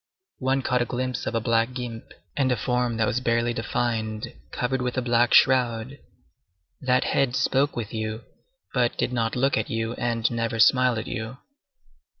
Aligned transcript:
One 0.39 0.63
caught 0.63 0.81
a 0.81 0.85
glimpse 0.85 1.27
of 1.27 1.35
a 1.35 1.39
black 1.39 1.73
guimpe, 1.75 2.13
and 2.35 2.51
a 2.51 2.55
form 2.57 2.97
that 2.97 3.05
was 3.05 3.19
barely 3.19 3.53
defined, 3.53 4.33
covered 4.49 4.81
with 4.81 4.97
a 4.97 5.01
black 5.03 5.31
shroud. 5.31 5.99
That 6.81 7.03
head 7.03 7.35
spoke 7.35 7.75
with 7.75 7.93
you, 7.93 8.23
but 8.73 8.97
did 8.97 9.13
not 9.13 9.35
look 9.35 9.57
at 9.59 9.69
you 9.69 9.93
and 9.93 10.31
never 10.31 10.57
smiled 10.57 10.97
at 10.97 11.05
you. 11.05 11.37